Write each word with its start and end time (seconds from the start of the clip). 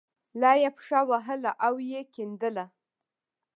لا 0.41 0.51
یې 0.61 0.69
پښه 0.77 0.99
وهله 1.09 1.51
او 1.65 1.73
یې 1.91 2.01
کیندله. 2.13 2.65